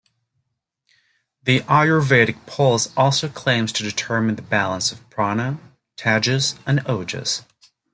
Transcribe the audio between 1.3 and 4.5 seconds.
The ayurvedic pulse also claims to determine the